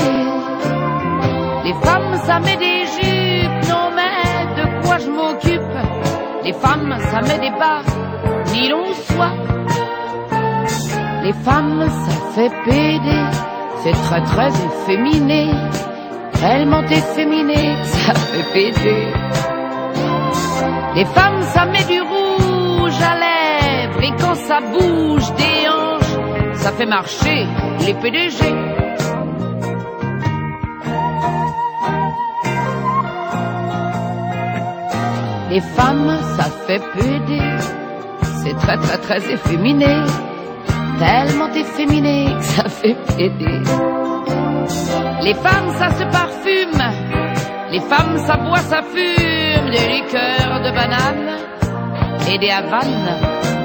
[1.63, 3.66] Les femmes, ça met des jupes,
[4.99, 5.75] je m'occupe
[6.43, 7.81] Les femmes, ça met des bas,
[8.51, 9.35] ni l'on soit.
[11.23, 13.25] Les femmes, ça fait péder,
[13.83, 15.51] c'est très très efféminé,
[16.39, 19.07] tellement efféminé ça fait péder.
[20.95, 26.71] Les femmes, ça met du rouge à lèvres et quand ça bouge des hanches, ça
[26.71, 27.45] fait marcher
[27.85, 28.76] les PDG.
[35.49, 37.41] Les femmes, ça fait péder,
[38.43, 39.95] c'est très très très efféminé,
[40.99, 43.61] tellement efféminé que ça fait péder.
[45.21, 46.81] Les femmes, ça se parfume,
[47.71, 51.37] les femmes, ça boit, ça fume des liqueurs de banane
[52.29, 53.56] et des havanes.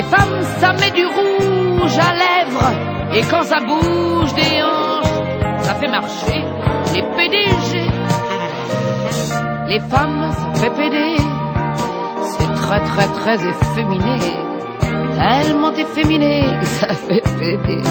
[0.00, 2.70] Les femmes, ça met du rouge à lèvres
[3.12, 6.42] et quand ça bouge des hanches, ça fait marcher
[6.94, 7.86] les PDG.
[9.68, 11.16] Les femmes, ça fait péder.
[12.24, 14.18] C'est très très très efféminé.
[15.18, 17.82] Tellement efféminé que ça fait péder.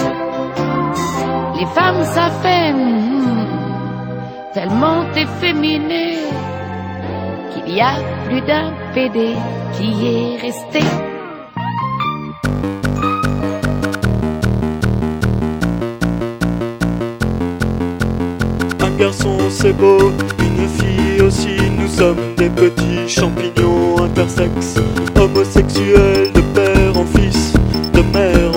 [1.60, 3.46] Les femmes, ça fait hum,
[4.52, 6.16] tellement efféminé
[7.54, 7.92] qu'il y a
[8.26, 9.36] plus d'un PD
[9.74, 10.80] qui est resté.
[19.50, 24.76] C'est beau, une fille aussi, nous sommes des petits champignons intersexes,
[25.20, 27.52] homosexuels de père en fils,
[27.92, 28.49] de mère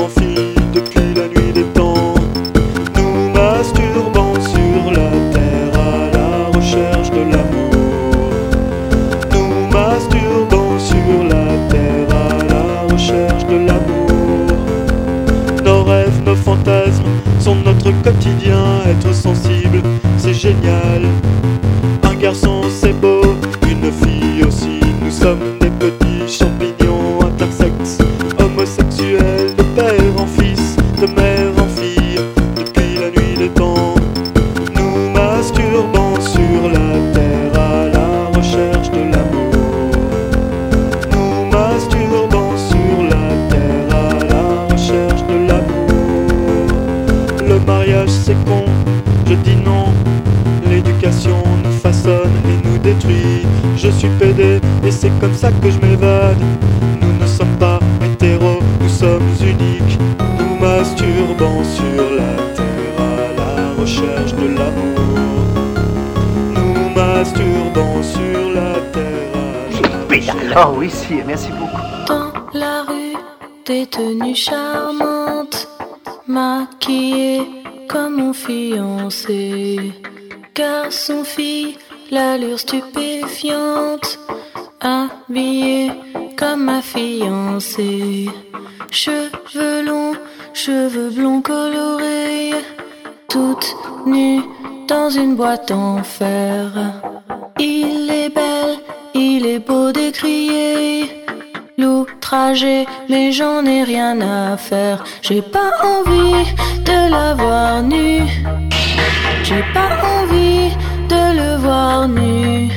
[20.64, 21.13] c'est
[103.34, 105.04] j'en ai rien à faire.
[105.22, 106.46] J'ai pas envie
[106.86, 108.28] de la voir nue.
[109.44, 110.70] J'ai pas envie
[111.10, 112.70] de le voir nu.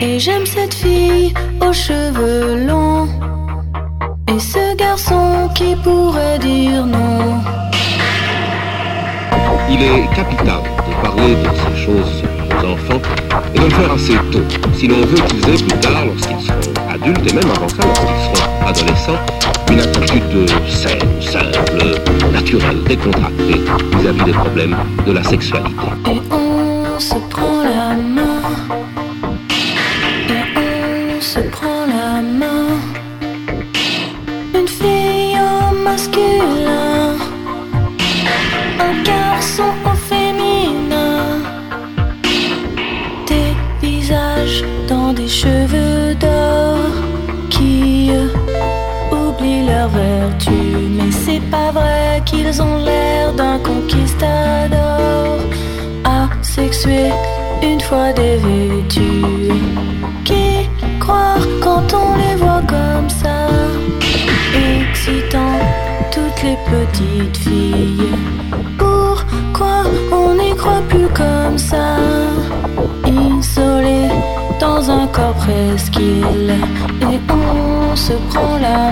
[0.00, 3.08] Et j'aime cette fille aux cheveux longs.
[5.54, 7.42] qui pourrait dire non
[9.68, 13.02] Il est capital de parler de ces choses aux enfants
[13.54, 14.44] et de le faire assez tôt,
[14.74, 18.36] si l'on veut qu'ils aient plus tard, lorsqu'ils seront adultes et même avant ça, lorsqu'ils
[18.36, 18.39] seront
[19.70, 22.00] une attitude saine, simple,
[22.32, 23.60] naturelle, décontractée
[23.96, 25.74] vis-à-vis des problèmes de la sexualité.
[57.62, 59.52] Une fois dévêtus.
[60.24, 60.68] Qui
[60.98, 63.48] croire quand on les voit comme ça,
[64.80, 65.58] excitant
[66.10, 68.12] toutes les petites filles.
[68.78, 71.96] Pourquoi on n'y croit plus comme ça,
[73.06, 74.08] isolé
[74.58, 76.54] dans un corps presqu'île,
[77.02, 78.89] et on se prend la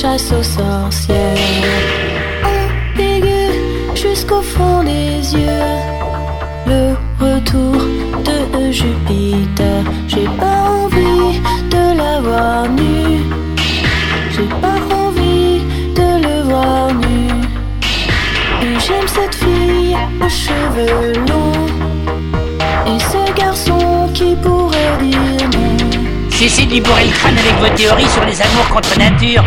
[0.00, 1.36] chasse aux sorcières.
[2.44, 3.44] Ambigu
[3.94, 5.72] jusqu'au fond des yeux.
[6.66, 6.82] Le
[7.18, 7.76] retour
[8.28, 9.82] de Jupiter.
[10.06, 11.40] J'ai pas envie
[11.74, 13.20] de la voir nue.
[14.34, 15.60] J'ai pas envie
[15.98, 17.28] de le voir nu.
[18.64, 21.65] Et j'aime cette fille aux cheveux longs.
[26.38, 29.42] Cessez de lui bourrer le crâne avec vos théories sur les amours contre nature.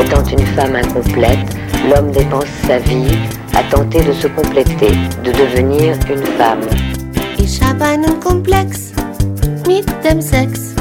[0.00, 1.56] Étant une femme incomplète,
[1.90, 3.18] l'homme dépense sa vie
[3.56, 4.92] à tenter de se compléter,
[5.24, 6.60] de devenir une femme.
[7.40, 8.92] Ich hab einen Komplex
[9.66, 10.76] mit dem Sex.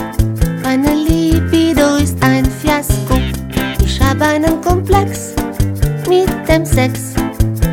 [0.62, 3.16] Meine Libido ist ein Fiasko.
[3.84, 5.34] Ich hab einen Komplex
[6.08, 7.16] mit dem Sex.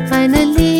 [0.09, 0.74] Meine Libido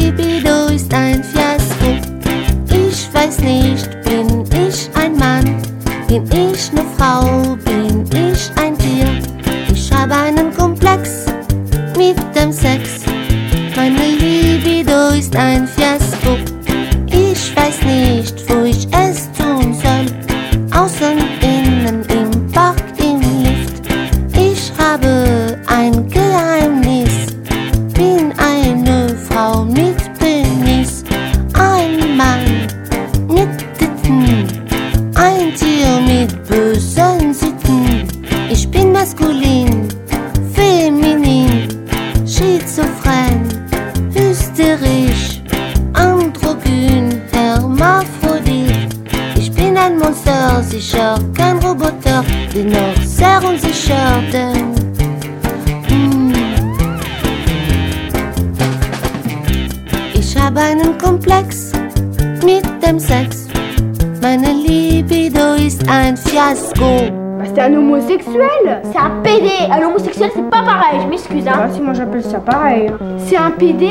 [67.56, 71.48] C'est un homosexuel C'est un PD Un homosexuel, c'est pas pareil, je m'excuse.
[71.48, 71.68] Hein.
[71.74, 72.92] si moi j'appelle ça pareil.
[73.18, 73.88] C'est un PD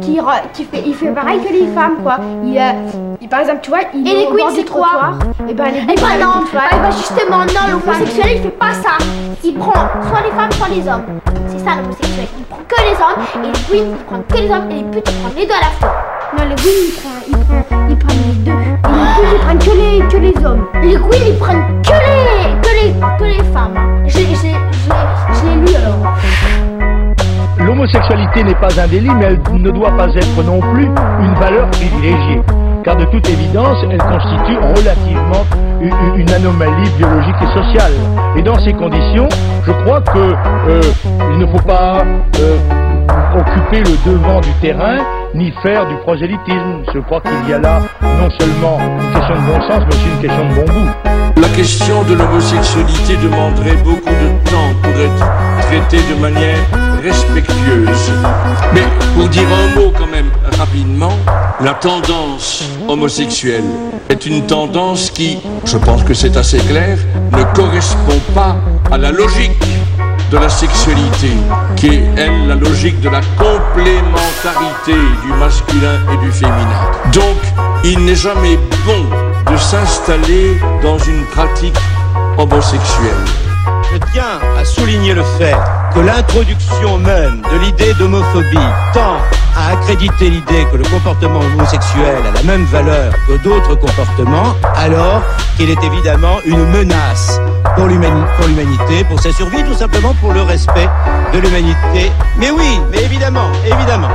[0.00, 2.16] qui, re- qui fait, il fait pareil que les femmes, quoi.
[2.44, 2.72] Il, euh,
[3.20, 4.86] il- par exemple, tu vois, il Et est les au queens, bord du c'est quoi
[4.88, 5.18] trottoir.
[5.48, 6.62] Et ben, les Eh ben non, tu vois.
[6.72, 8.96] Eh ben justement, non, l'homosexuel, il fait pas ça.
[9.44, 9.72] Il prend
[10.08, 11.04] soit les femmes, soit les hommes.
[11.48, 12.26] C'est ça l'homosexuel.
[12.38, 14.84] Il prend que les hommes, et les queens, il prend que les hommes, et les
[14.84, 15.94] putes, ils prennent les deux à la fois.
[16.36, 18.52] Non, les queens, ils prennent, ils prennent, ils prennent les deux.
[18.52, 20.64] Et les queens, ils prennent que les, que les hommes.
[20.82, 22.01] Les queens, ils prennent que les,
[23.18, 23.74] que les, femmes.
[27.58, 31.68] L'homosexualité n'est pas un délit, mais elle ne doit pas être non plus une valeur
[31.70, 32.40] privilégiée.
[32.84, 35.44] Car de toute évidence, elle constitue relativement
[35.80, 37.92] une, anomalie biologique et sociale.
[38.36, 39.28] Et dans ces conditions,
[39.64, 40.34] je crois que
[40.68, 40.80] euh,
[41.38, 42.02] ne faut pas
[42.40, 42.58] euh,
[43.36, 44.98] occuper le devant du terrain
[45.34, 46.82] ni faire du prosélytisme.
[46.94, 50.08] Je crois qu'il y a là non seulement une question de bon sens, mais aussi
[50.14, 50.90] une question de bon goût.
[51.40, 56.58] La question de l'homosexualité demanderait beaucoup de temps pour être traitée de manière
[57.02, 58.12] respectueuse.
[58.74, 58.82] Mais
[59.14, 61.12] pour dire un mot quand même rapidement,
[61.60, 63.64] la tendance homosexuelle
[64.08, 66.98] est une tendance qui, je pense que c'est assez clair,
[67.32, 68.56] ne correspond pas
[68.90, 69.62] à la logique
[70.32, 71.28] de la sexualité,
[71.76, 76.90] qui est, la logique de la complémentarité du masculin et du féminin.
[77.12, 77.36] Donc,
[77.84, 81.76] il n'est jamais bon de s'installer dans une pratique
[82.38, 83.24] homosexuelle.
[83.92, 85.56] Je tiens à souligner le fait
[85.94, 89.18] que l'introduction même de l'idée d'homophobie tend
[89.56, 95.22] à accréditer l'idée que le comportement homosexuel a la même valeur que d'autres comportements, alors
[95.56, 97.40] qu'il est évidemment une menace
[97.76, 100.88] pour l'humanité, pour sa survie, tout simplement pour le respect
[101.32, 102.10] de l'humanité.
[102.38, 104.10] Mais oui, mais évidemment, évidemment.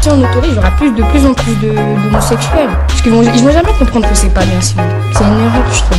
[0.00, 2.70] Si on autorise, il y aura plus, de plus en plus d'homosexuels.
[2.88, 5.80] Parce qu'ils vont, ils vont jamais comprendre que c'est pas bien C'est une erreur, je
[5.80, 5.98] trouve.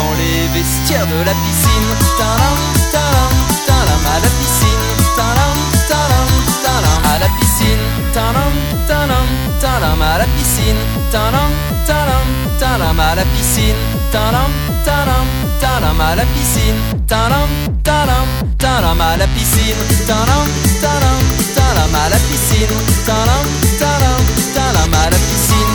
[0.00, 1.88] Dans les vestiaires de la piscine.
[2.18, 2.58] Tadam,
[2.94, 3.32] tadam,
[3.68, 4.86] tadam, à la piscine.
[5.18, 5.56] Tadam,
[5.90, 6.28] tadam,
[6.64, 7.84] tadam, à la piscine.
[8.14, 8.52] Tadam,
[8.88, 9.28] tadam,
[9.62, 10.80] tadam, à la piscine.
[11.12, 11.50] Tadam,
[11.88, 12.26] tadam,
[12.60, 13.80] tadam, à la piscine.
[14.12, 14.50] Tadam,
[14.86, 15.26] tadam,
[15.60, 17.00] tadam, à la piscine.
[17.10, 17.50] talam,
[17.82, 20.46] talam, talam à la piscine, talam,
[20.82, 21.18] talam,
[21.56, 22.76] talam à la piscine,
[23.08, 23.46] talam,
[23.80, 24.22] talam,
[24.54, 25.69] talam à la piscine,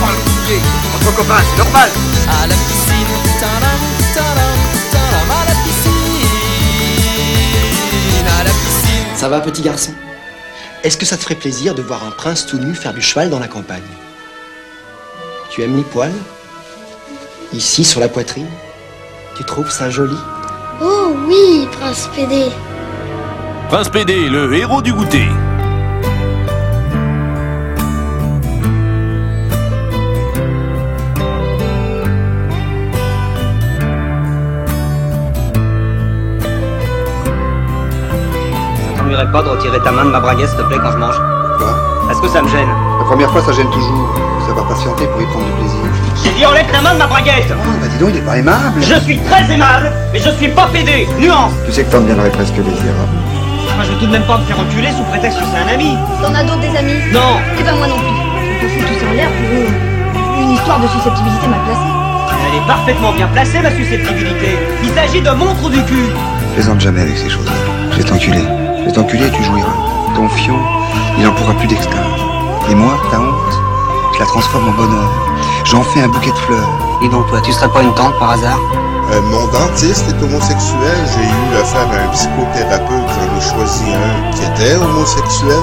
[0.00, 0.14] Pas
[0.96, 1.90] Entre copains, c'est normal.
[2.28, 3.80] À la piscine, talam,
[4.14, 4.58] talam,
[4.92, 6.26] talam à la piscine,
[8.26, 9.16] à la piscine.
[9.16, 9.92] Ça va, petit garçon?
[10.84, 13.30] Est-ce que ça te ferait plaisir de voir un prince tout nu faire du cheval
[13.30, 13.82] dans la campagne?
[15.50, 16.12] Tu aimes les poils?
[17.52, 18.48] Ici, sur la poitrine?
[19.36, 20.16] Tu trouves ça joli?
[20.82, 22.50] Oh oui, Prince PD.
[23.68, 25.28] Prince PD, le héros du goûter.
[39.16, 41.16] T'ennuierait pas de retirer ta main de ma braguette, s'il te plaît, quand je mange
[41.58, 41.74] Quoi
[42.10, 44.14] Est-ce que ça me gêne La première fois, ça gêne toujours.
[44.40, 45.78] Faut savoir patienter pour y prendre du plaisir.
[46.22, 48.36] J'ai dit enlève ta main de ma braguette Oh, bah dis donc, il est pas
[48.38, 48.80] aimable.
[48.80, 52.30] Je suis très aimable, mais je suis pas pédé Nuance Tu sais que t'en deviendrais
[52.30, 53.16] presque désirable.
[53.76, 55.74] Moi, je vais tout de même pas me faire enculer sous prétexte que c'est un
[55.74, 58.06] ami T'en as d'autres des amis Non Eh ben moi non plus.
[58.08, 61.92] On tout ça en l'air pour euh, une histoire de susceptibilité mal placée.
[62.48, 66.08] Elle est parfaitement bien placée, ma susceptibilité Il s'agit de mon trou du cul
[66.54, 67.52] Plaisante jamais avec ces choses-là.
[67.92, 68.44] Je vais t'enculer.
[68.86, 69.74] Je vais t'enculer et tu jouiras.
[70.14, 70.54] Ton fion,
[71.18, 71.96] il en pourra plus d'extase.
[72.70, 73.60] Et moi, ta honte,
[74.14, 75.10] je la transforme en bonheur.
[75.64, 76.68] J'en fais un bouquet de fleurs.
[77.02, 78.60] Et donc, toi, tu serais pas une tante par hasard?
[79.10, 80.98] Euh, mon dentiste est homosexuel.
[81.12, 83.08] J'ai eu affaire à un psychothérapeute.
[83.10, 85.62] J'en ai choisi un qui était homosexuel.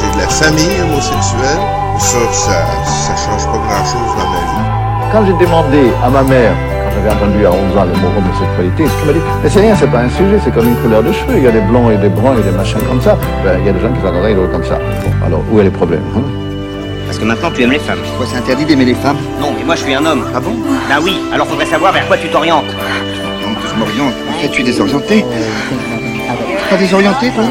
[0.00, 1.60] J'ai de la famille homosexuelle.
[1.98, 5.12] Ça, ça, ça change pas grand-chose dans ma vie.
[5.12, 6.54] Quand j'ai demandé à ma mère,
[6.94, 9.74] j'avais entendu à 11 ans le mot homosexualité, ce qu'elle m'a dit, mais c'est rien,
[9.76, 11.36] c'est pas un sujet, c'est comme une couleur de cheveux.
[11.38, 13.18] Il y a des blonds et des bruns et des machins comme ça.
[13.44, 14.78] Ben, il y a des gens qui sont comme ça et d'autres comme ça.
[14.78, 16.22] Bon, alors, où est le problème hein?
[17.06, 17.98] Parce que maintenant, tu aimes les femmes.
[18.16, 19.18] Quoi, c'est interdit d'aimer les femmes?
[19.40, 20.24] Non, mais moi, je suis un homme.
[20.34, 20.52] Ah bon?
[20.88, 22.64] Bah oui, alors faudrait savoir vers quoi tu t'orientes.
[22.64, 24.14] Donc, je m'oriente.
[24.30, 25.24] En fait, tu es désorienté.
[26.70, 27.44] Pas désorienté, toi?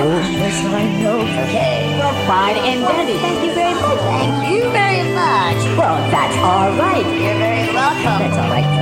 [5.75, 7.03] Well, that's all right.
[7.03, 8.19] You're very welcome.
[8.19, 8.72] That's all right.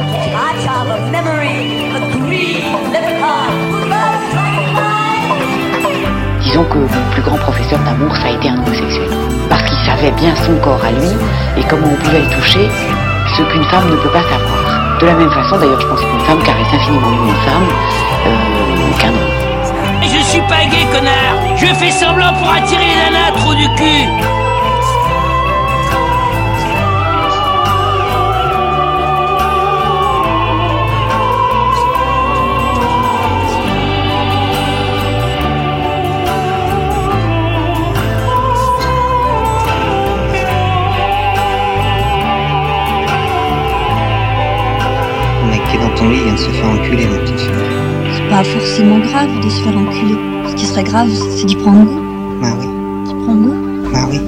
[0.62, 0.70] Okay.
[0.70, 2.62] I child of memory, a green
[2.94, 3.50] leprechaun.
[6.42, 9.10] Disons que mon plus grand professeur d'amour, ça a été un homosexuel.
[9.50, 11.10] Parce qu'il savait bien son corps à lui
[11.58, 12.70] et comment on pouvait le toucher,
[13.38, 15.00] ce qu'une femme ne peut pas savoir.
[15.00, 17.68] De la même façon, d'ailleurs, je pense qu'une femme caresse infiniment mieux une femme
[18.28, 20.04] euh, qu'un homme.
[20.04, 24.41] Je suis pas gay, connard Je fais semblant pour attirer les nanas, trou du cul
[46.02, 47.52] ton lit vient de se faire enculer, ma petite fille.
[48.16, 50.16] C'est pas forcément grave de se faire enculer.
[50.50, 52.02] Ce qui serait grave, c'est d'y prendre goût.
[52.42, 52.68] Bah oui,
[53.06, 53.92] D'y prendre goût.
[53.94, 54.20] bah oui.